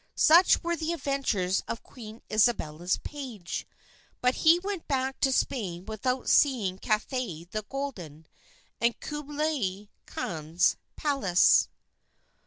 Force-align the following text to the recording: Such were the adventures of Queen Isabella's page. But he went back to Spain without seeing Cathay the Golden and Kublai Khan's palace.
Such 0.15 0.63
were 0.63 0.75
the 0.75 0.93
adventures 0.93 1.61
of 1.67 1.83
Queen 1.83 2.23
Isabella's 2.27 2.97
page. 3.03 3.67
But 4.19 4.33
he 4.41 4.57
went 4.57 4.87
back 4.87 5.19
to 5.19 5.31
Spain 5.31 5.85
without 5.85 6.27
seeing 6.27 6.79
Cathay 6.79 7.43
the 7.43 7.63
Golden 7.69 8.25
and 8.81 8.99
Kublai 8.99 9.91
Khan's 10.07 10.75
palace. 10.95 11.67